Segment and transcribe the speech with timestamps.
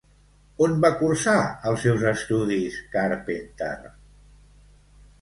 [0.67, 1.35] On va cursar
[1.73, 3.73] els seus estudis Carpenter?